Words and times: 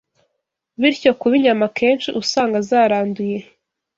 Bityo 0.81 1.11
kuba 1.19 1.33
inyama 1.39 1.65
akenshi 1.69 2.09
usanga 2.21 2.57
zaranduye 2.69 3.39